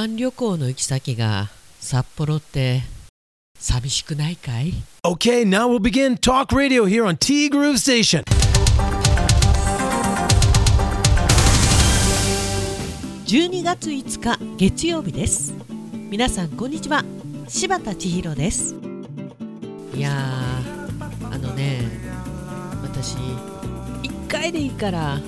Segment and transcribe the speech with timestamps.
[0.00, 2.80] 岸旅行の行き先が札幌って
[3.58, 4.72] 寂しくないかい
[5.04, 8.22] ？Okay, now we'll begin talk radio here on T Groove Station.
[13.26, 15.52] 12月5日月曜日です。
[16.08, 17.04] 皆さんこんにちは。
[17.46, 18.74] 柴田千尋です。
[19.94, 21.82] いやーあのね
[22.82, 25.20] 私1回でいいから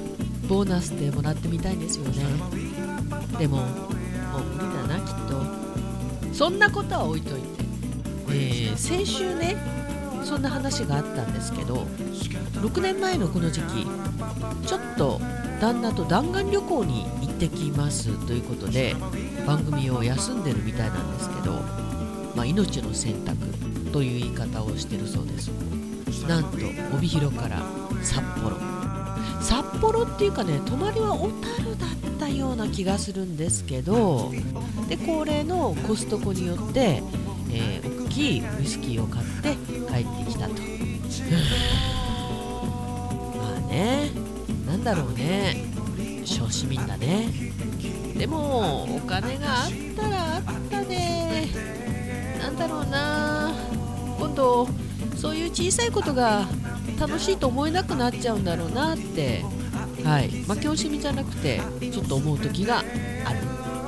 [0.48, 2.24] ボーナスってもらってみたいんですよね。
[3.38, 3.66] でも
[4.32, 6.34] もう無理だなきっと。
[6.34, 7.48] そんなことは置いといて、
[8.28, 9.56] えー先週ね
[10.24, 11.86] そんな話があったんですけど
[12.62, 13.86] 6年前のこの時期
[14.66, 15.20] ちょっと
[15.60, 18.96] 旦那と弾丸旅行に行ってきますということで
[19.46, 21.52] 番組を休んでるみたいなんですけど、
[22.34, 23.36] まあ、命の選択
[23.90, 25.50] という言い方をしてるそうです。
[26.26, 26.56] なんと
[26.96, 27.62] 帯広から
[28.02, 28.56] 札幌。
[29.40, 34.30] 札幌っていうかね泊まりは小樽だったたような気がするんですけど
[34.88, 37.02] で恒例のコストコによって、
[37.50, 39.56] えー大きいウイスキーを買って
[39.90, 40.52] 帰ってきたと。
[43.38, 44.10] まあね
[44.66, 45.64] なんだろうね。
[46.26, 47.28] 小市民だね。
[48.18, 51.48] でもお金があったらあったで
[52.38, 53.54] なんだろうな。
[54.18, 54.68] 今度
[55.16, 56.46] そういう小さいことが
[57.00, 59.42] 楽しいと思えなくなっちゃうんだろうなって
[60.04, 60.30] はい。
[60.46, 63.40] まあ教師みじゃなくてちょっと思う時がある。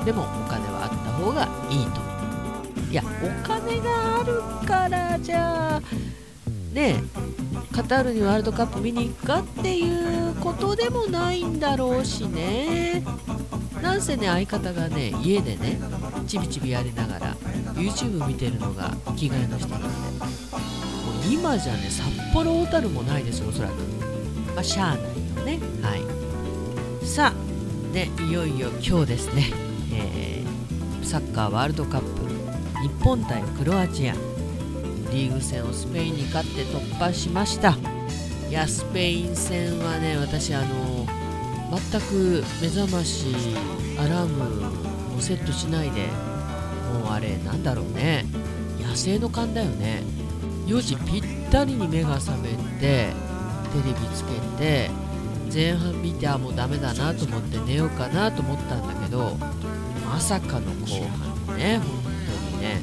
[0.05, 2.01] でもお金はあった方がいいと。
[2.91, 5.81] いやお金があるからじゃあ
[6.73, 7.03] ね
[7.73, 13.03] カタールにワールドカップ見に行くかっていうことでもないんだろうしね。
[13.81, 15.79] なんせね相方がね家でね
[16.27, 17.35] ちびちびやりながら
[17.73, 19.87] YouTube 見てるのが生きがいの人なんで。
[19.87, 19.93] も
[21.29, 23.73] う今じゃね札幌小樽もないですおそらく。
[24.53, 25.14] まあしゃあない。
[25.45, 25.59] ね。
[25.81, 27.05] はい。
[27.05, 29.51] さあねいよいよ今日ですね、
[29.93, 32.27] えーサッカーワールドカップ
[32.81, 34.15] 日本対クロアチア。
[35.11, 37.77] リーグ戦をスペインに勝って突破しました。
[38.49, 41.05] いやスペイン戦はね私あの
[41.91, 43.27] 全く目覚まし
[43.97, 46.07] アラームをセットしないで
[46.93, 48.25] もうあれなんだろうね。
[48.81, 50.01] 野生の勘だよね。
[50.65, 54.89] 4時ぴったりに目が覚めてテレビつけて
[55.55, 59.37] 前半見てあもうダメだなと思って寝ようかなと思ったんだけど
[60.05, 61.01] まさかの後
[61.47, 61.87] 半ね本
[62.51, 62.81] 当にね。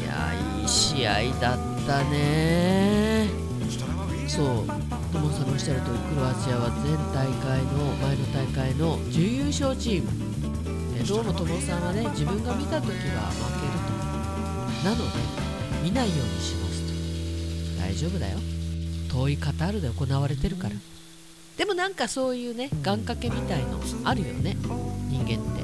[0.00, 3.26] いやいい試合だったね。
[4.28, 4.46] そう。
[5.12, 10.10] トモさんのおっしゃる通りクロアチアは前大会の前の大会の準優勝チーム。
[11.04, 14.88] どうもトモさんはね自分が見た時は負けると。
[14.88, 15.18] なので
[15.82, 16.82] 見ないようにします
[17.76, 17.82] と。
[17.82, 18.38] 大丈夫だよ。
[19.10, 20.76] 遠いカタールで行われてるから。
[21.56, 24.56] でもなんかそういうね願掛けみたいのあるよね
[25.08, 25.62] 人間って。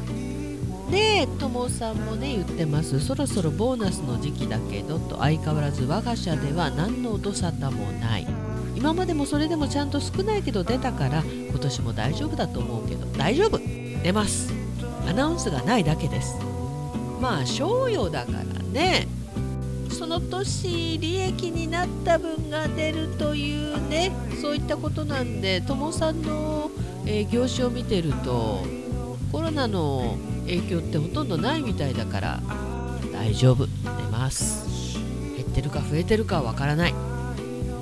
[0.90, 3.00] でともさんもね言ってます。
[3.00, 8.26] そろそろボーナスの時期だけどと相変わらず我が社では何の音沙汰もない。
[8.74, 13.58] 今までもそれでもちゃんと少ないけど出たから今年も大丈夫だと思うけど大丈夫。
[13.58, 14.52] 出ます。
[15.06, 16.36] アナウンスがないだけです。
[17.20, 19.08] まあ賞与だからね
[19.98, 26.70] その年利益になった分が出るというねそういったことなんでともさんの、
[27.04, 28.62] えー業種を見てると
[29.32, 32.40] コロナの影響ってほとんどないみたいだから
[33.12, 33.72] 大丈夫出
[34.12, 34.96] ます。
[35.36, 36.94] 減ってるか増えてるかわからない。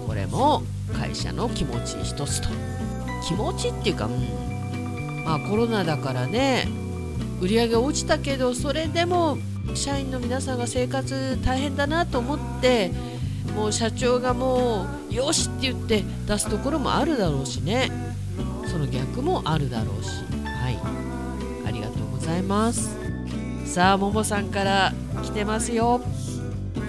[0.07, 0.63] これも
[0.95, 2.49] 会社の気持ち一つと。
[3.29, 6.67] 気持ちっていうか、うん、まあコロナだからね
[7.41, 9.37] 売り上げ落ちたけどそれでも
[9.75, 12.91] 社員の皆さんが生活大変だなと思って
[13.55, 17.91] もう社長がもうよしって言って出すところもあるだろうしね。
[18.67, 20.11] その逆もあるだろうし。
[20.45, 20.79] はい。
[21.67, 22.97] ありがとうございます。
[23.65, 26.03] さあももさんから来てますよ。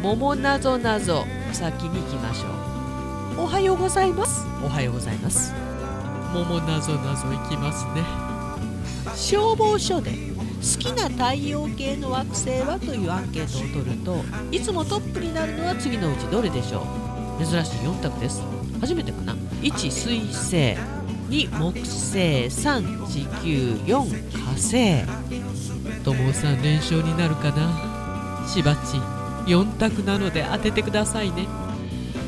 [0.01, 3.43] 桃なぞなぞ先に行きましょう。
[3.43, 4.45] おはようございます。
[4.63, 5.53] おはようございます。
[6.33, 8.03] 桃なぞなぞいきますね。
[9.15, 10.26] 消防署で
[10.57, 12.79] 好きな太陽系の惑星は？
[12.79, 16.85] というアンケートを取るといつもトップになるのは次のうちどれでしょ
[17.39, 17.45] う？
[17.45, 18.41] 珍しい4択です。
[18.81, 20.75] 初めてかな？1水星
[21.29, 25.05] 2木星3地球4火星。
[26.03, 28.45] ともさん連勝になるかな？
[28.47, 28.97] しばち
[29.51, 31.47] 4択なので当ててくださいね。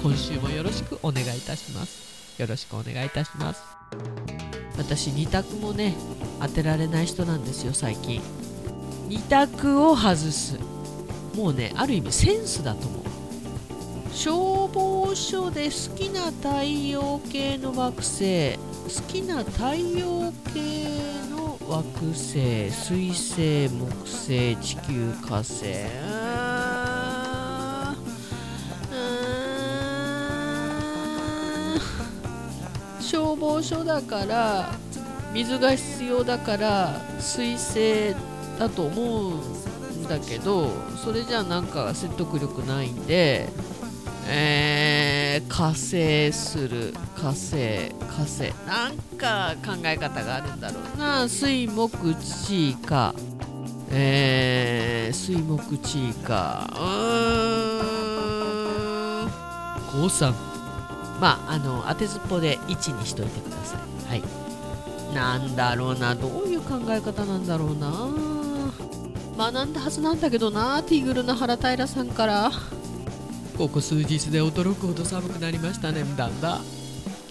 [0.03, 2.39] 今週もよろしくお願いいたします。
[2.39, 4.58] よろしくお願いいたします。
[4.79, 5.93] 私2択もね
[6.41, 8.21] 当てられない人なんですよ最近。
[9.09, 10.57] 2択を外す。
[11.35, 13.03] もうねある意味センスだと思う。
[14.13, 18.59] 消防署で好きな太陽系の惑星好
[19.07, 20.87] きな太陽系
[21.29, 26.38] の惑星水星木星地球火星。
[33.09, 34.71] 消防署だから
[35.33, 38.13] 水が必要だから水星
[38.59, 40.69] だと思うんだけど
[41.03, 43.49] それじゃなんか説得力ないんで
[44.31, 46.93] えー、火星する。
[47.15, 48.53] 火星火星。
[48.67, 51.27] なんか考え方があるんだろうな。
[51.27, 53.15] 水木地火
[53.89, 57.85] えー、水木地火うー
[59.25, 59.31] ん。
[60.03, 60.48] 高三
[61.19, 63.77] まああの当てずっぽで1にしといてくださ
[64.15, 64.19] い。
[64.19, 64.23] はい。
[65.13, 67.91] なんだろうなどういう考え方なんだろうな。
[69.37, 72.51] 学んだはずなんだけどなティグルの原平さんから。
[73.57, 76.61] ここ数日で驚くほど寒くなりましたねだんだ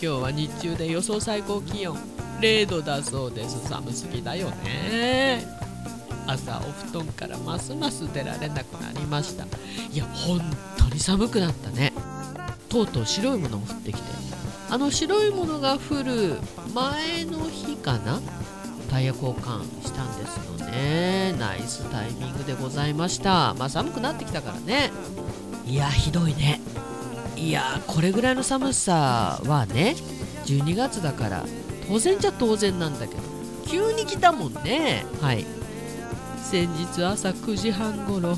[0.01, 1.97] 今日は日中で予想最高気温。
[2.41, 3.69] 0度だそうです。
[3.69, 5.47] 寒すぎだよね。
[6.27, 9.45] 朝お布団からますます出られなくなりました。
[9.91, 10.41] いや本
[10.77, 11.93] 当に寒くなったね。
[12.69, 14.19] とうとう白いものも降ってきて。
[14.71, 16.37] あの白いものが降る
[16.75, 18.21] 前の日かな？
[18.91, 21.35] タイヤ交換したんですよね。
[21.39, 23.55] ナイスタイミングでございました。
[23.55, 24.91] まあ寒くなってきたからね。
[25.67, 26.61] いやひどいね。
[27.37, 29.95] いやこれぐらいの寒さはね
[30.45, 31.47] 12月だから
[31.87, 33.23] 当然じゃ当然なんだけど
[33.67, 35.07] 急に来たもんね。
[35.23, 35.47] はい。
[36.43, 38.37] 先日朝9時半ごろ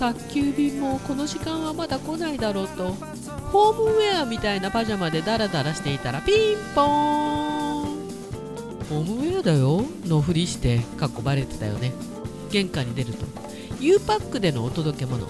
[0.00, 2.96] 宅急便もこの時間はまだ来ないだろうと。
[3.54, 6.88] ホームウェアみたいなパジャマでダラダラしていたらピンポーン。
[8.90, 9.84] ホームウェアだよ。
[10.06, 11.92] のふりしてかっこバレてたよね。
[12.50, 13.26] 玄関に出ると。
[13.78, 15.28] U パックでのお届け物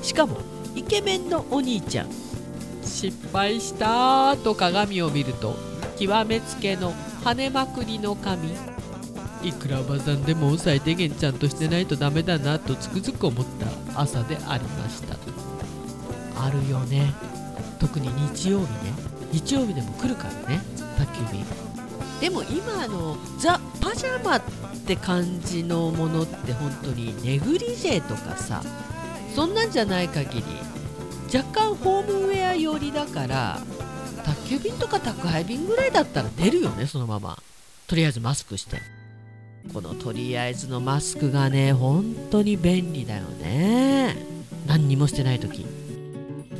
[0.00, 0.38] しかも
[0.74, 2.08] イケメンのお兄ちゃん。
[2.82, 5.54] 失敗したーと鏡を見ると
[5.98, 6.94] 極めつけの
[7.24, 8.54] 跳ねまくりの髪
[9.42, 13.44] いくらおばさんでも最低限ちゃんとしてないとダメだなとつくづく思っ
[13.94, 15.14] た朝でありました。
[16.38, 17.25] あるよね。
[17.78, 18.92] 特に日曜日ね。
[19.32, 20.60] 日曜日でも来るからね。
[20.98, 21.44] 宅急便。
[22.20, 24.42] でも今あのザ・パジャマっ
[24.86, 28.62] て感じのものって本当にネグリジェとかさ
[29.34, 30.44] そんなんじゃない限り
[31.26, 33.58] 若干ホームウェア寄りだから
[34.24, 37.38] 宅急便とか宅配便ぐらいだったら出るよねそのまま。
[37.86, 38.80] とりあえずマスクして。
[39.72, 44.16] このとりあえずのマスクがね本当に便利だよね。
[44.66, 45.66] 何にもしてない時。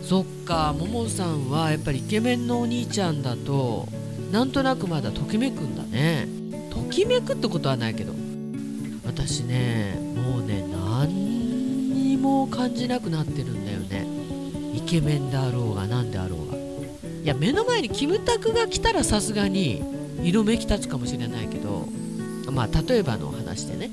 [0.09, 3.89] そっかももさんはやっぱりイケメンのお兄ちゃんだと
[4.31, 6.29] なんとなくまだときめくんだね。
[6.71, 8.13] ときめくってことはないけど。
[9.05, 14.07] 私ねもうね何にも感じなくなってるんだよね。
[14.77, 16.57] イケメンであろうが何であろうが。
[16.57, 16.61] い
[17.25, 19.83] や目の前にキムタクが来たらさすがに
[20.23, 21.89] 色めき立つかもしれないけど。
[22.53, 23.91] まあ例えばの話でね。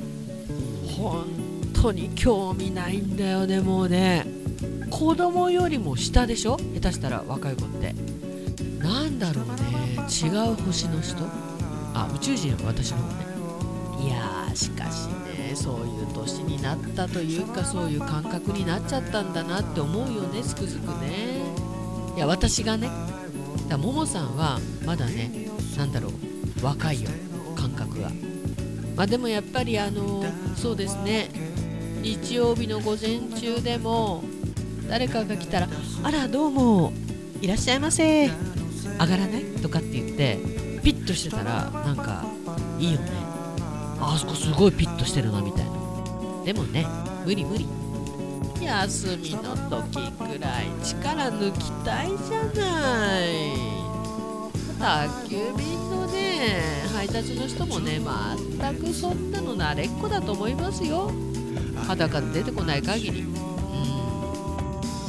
[0.95, 1.25] 本
[1.73, 4.42] 当に興味ないんだよねもうね。
[4.93, 6.57] 子供よりも下でしょ？
[6.75, 7.95] 下手したら若い子って。
[8.77, 9.53] なんだろうね。
[10.07, 11.23] 違う星の人？
[11.95, 14.05] あ宇宙人は私の方ね。
[14.05, 21.41] いやーしかしねそういう年になったというかそういう感覚になっちゃったんだなって思うよねつくづくね。
[22.15, 22.87] いや私がね
[23.67, 26.11] だももさんはまだねなんだろう
[26.63, 27.09] 若いよ
[27.55, 28.11] 感覚が。
[28.95, 30.23] まあでもやっぱりあの
[30.55, 31.29] そうですね。
[32.03, 34.23] 日曜日の午前中でも
[34.89, 35.67] 誰かが来たら
[36.03, 36.93] 「あらどうも
[37.41, 38.27] いらっしゃいませ。
[38.27, 38.31] 上
[38.97, 40.39] がらない?」とかって言って
[40.83, 42.25] ピッとしてたらなんか
[42.79, 43.11] いいよね
[43.99, 45.71] あそこすごいピッとしてるなみたいな。
[46.45, 46.85] でもね
[47.25, 47.65] 無理無理。
[48.61, 53.29] 休みの時くらい力抜きたいじゃない。
[54.79, 56.63] 宅急便のね
[56.93, 58.01] 配達の人もね
[58.59, 61.11] 全くそんなの慣れっこだと思いますよ。
[61.87, 63.25] 裸で出てこない限り。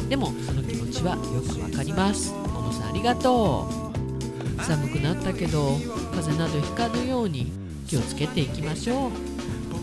[0.08, 2.32] でもその気持ちはよくわかります。
[2.32, 4.62] ももさんありがとう。
[4.62, 5.76] 寒くなったけど
[6.14, 7.52] 風邪などひかぬように
[7.86, 9.10] 気をつけていきましょう。
[9.10, 9.12] っ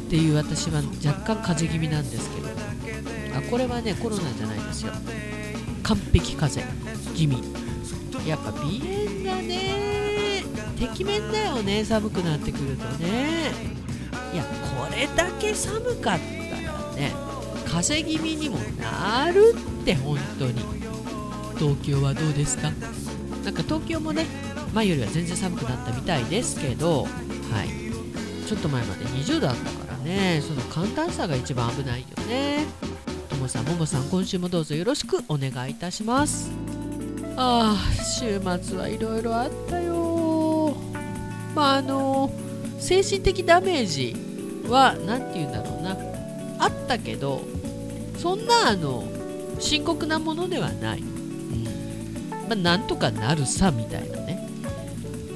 [0.09, 2.49] ていう私は若干風邪気味なんですけど。
[3.37, 4.93] あこれはねコロナじゃないですよ。
[5.83, 7.37] 完璧風邪気味。
[8.27, 10.43] やっぱ鼻炎がね。
[10.77, 13.51] てきめんだよね寒くなってくるとね。
[14.33, 17.30] いやこれだけ寒かったらね。
[17.65, 20.61] 風邪気味にもなるって本当に。
[21.57, 22.71] 東京はどうですか？
[23.45, 24.25] なんか東京もね
[24.73, 27.07] 前よりは全然寒くなったみたいですけどは
[27.63, 28.47] い。
[28.47, 32.65] ちょっと前まで20度あったからねその寒暖差が一番危ないよね。
[33.29, 36.51] ともさんももさん今週もどうぞよろしくお願いいたします。
[37.37, 40.75] ああ週末はいろいろあったよ。
[41.55, 42.31] まああの
[42.79, 44.15] 精神的ダメージ
[44.67, 45.95] は何て言うんだろうな。
[46.61, 47.41] あったけど
[48.17, 49.03] そんなあの
[49.59, 51.63] 深刻なものではない、うん。
[52.47, 54.47] まあ、なんとかなるさみたいなね。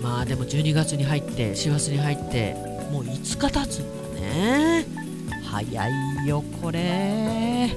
[0.02, 2.54] まあでも12月に入って師走に入って
[2.92, 4.86] もう5日経つんだね。
[5.44, 7.76] 早いよこれ。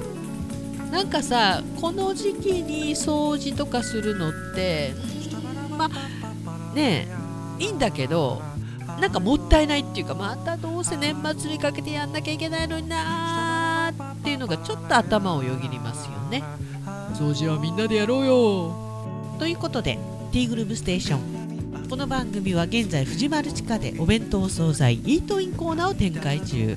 [0.90, 4.92] なんかさこの時期に掃除とかするのって
[5.76, 7.08] まあね
[7.58, 8.42] えいいんだけど
[9.00, 16.42] なんかもったいないっていうかまたどうせ年末にかけてやんなきゃいけないのになーっていうのがちょっと頭をよぎりますよね。
[17.14, 18.74] 掃除はみんなでやろうよ。
[19.38, 19.98] ということで
[20.32, 21.88] ティーグループステーション。
[21.88, 26.76] この番組は現在藤丸地下でお弁当惣菜イートインコーナーを展開中。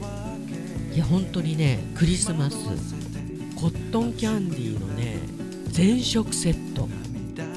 [0.94, 2.58] いや本当にねクリスマス
[3.56, 5.18] コットンキャンディーのね
[5.70, 6.88] 全色セット。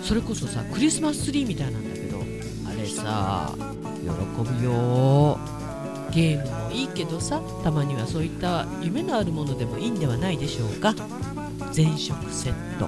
[0.02, 2.18] それこそさクリスマスツリーみたいなんだけど
[2.68, 3.73] あれさ喜
[4.42, 5.38] ぶよ
[6.12, 10.94] ゲームもいいけどさたまにはそういった夢のあるものでもいいんではないでしょうか。
[11.72, 12.86] 全色セット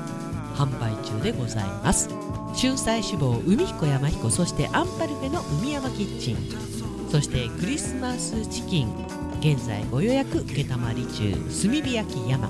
[0.55, 2.09] 販売中でございます。
[2.55, 6.37] 春菜志望海彦山彦そしてアンパルフェの海山キッチン。
[7.11, 8.89] そしてクリスマスチキン
[9.41, 11.33] 現在ご予約承り中。
[11.35, 12.49] 炭火焼き山。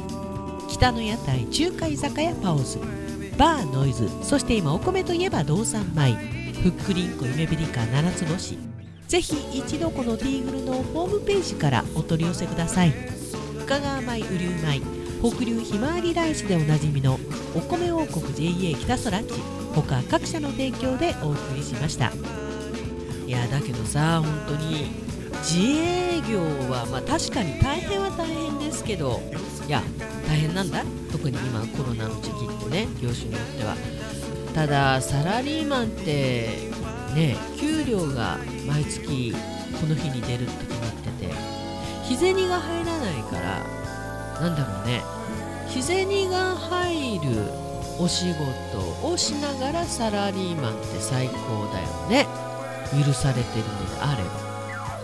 [0.69, 2.79] 北の屋台中華居酒屋パオズ
[3.39, 4.11] バーノイズ。
[4.23, 6.13] そして今お米といえば道産米。
[6.63, 8.76] ふっくりんこ夢ビリカ七つ星。
[9.09, 12.91] ぜひ一度このティーグルのホームページからお取り寄せください。
[13.61, 14.81] 深川米雨竜米
[15.31, 17.19] 北流ひまわりライスでおなじみの
[17.55, 19.33] お米王国 JA 北空地
[19.75, 22.13] 他各社の提供でお送りしました。
[23.27, 24.87] いやだけどさ本当に
[25.43, 29.21] 自営業はまあ確かに大変は大変ですけど
[29.67, 29.83] いや
[30.29, 30.85] 大変なんだ？
[31.11, 32.35] 特に今コロナの時期
[32.67, 33.77] ってね業種によっては。
[34.55, 36.66] ただサラリーマンって
[37.17, 39.33] ね給料が毎月
[39.81, 41.33] この日に出るって決まってて
[42.05, 45.03] 日銭が入らないからなんだろうね
[45.69, 47.67] 日銭が入る
[47.99, 52.27] お仕事をしながらサラリーマンって最高だよね。
[52.93, 54.47] 許されてるのであれば。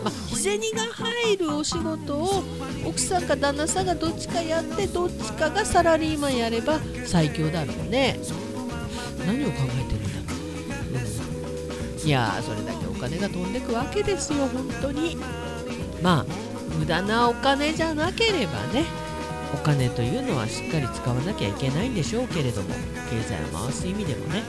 [0.04, 2.42] まあ、日銭が入るお仕事を
[2.84, 8.18] 奥さんか旦那さんがどっちかやってどっちかがサラリーマンやれば最強だろうね。
[9.26, 10.21] 何を考えてるんだ、
[12.04, 15.16] いやーそれだけお金が飛んでくわけですよ本当に。
[16.02, 16.26] まあ
[16.78, 18.84] 無駄なお金じゃなければね
[19.54, 22.68] お金というのはしっかり使わなきゃいけないんでしょうけれども
[23.10, 24.42] 経済を回す意味でもね。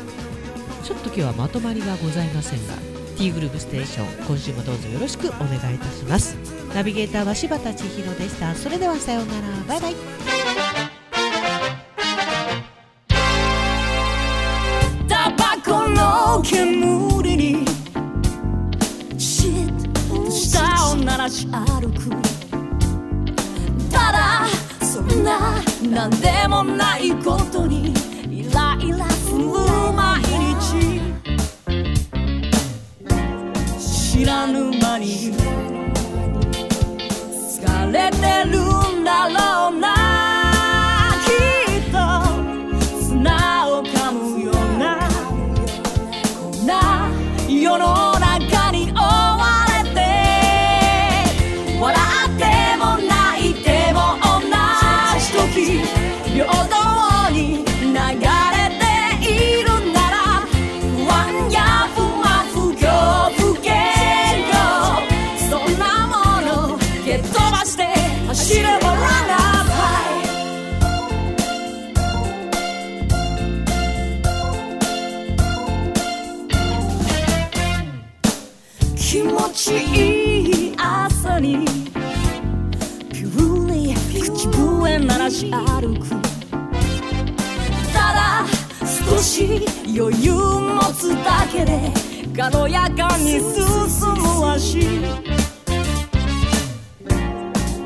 [0.84, 2.74] ちょっと今日はまとまりがございませんが
[3.18, 6.36] T グループステーション今週もどうぞよろしくお願いいたします。
[6.74, 8.56] ナビゲーターは柴田千尋でした。
[8.56, 9.48] それではさようなら。
[9.68, 9.96] バイバイ。
[15.08, 16.83] タバコの煙
[21.30, 22.10] し歩く
[23.90, 24.46] ただ
[24.86, 27.94] そんな何でもないことに
[28.30, 29.46] イライラする
[29.96, 31.02] 毎日
[33.80, 35.34] 知らぬ間に
[37.32, 38.60] 疲れてる
[39.00, 40.03] んだろうな。
[79.14, 81.64] 気持ちいい朝に
[83.12, 86.10] ピューに口笛鳴らし歩く。
[87.94, 88.44] ただ
[88.82, 91.94] 少し余裕持つだけで
[92.36, 93.64] 軽やかに進
[94.18, 94.80] む足。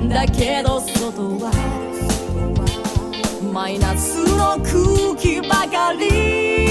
[0.08, 1.52] だけど外は
[3.54, 6.68] マイナスの空気ばかり。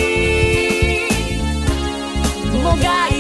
[2.67, 3.16] もがい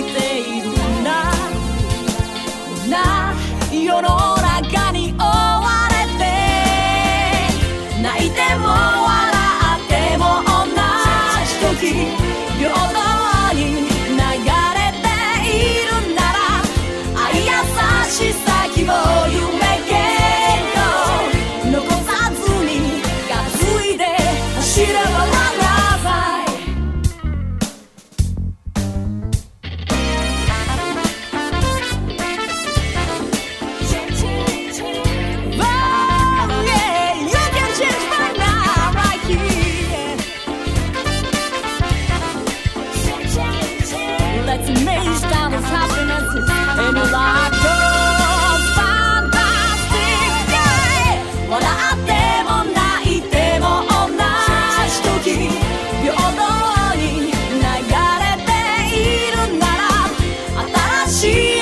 [61.08, 61.55] 心。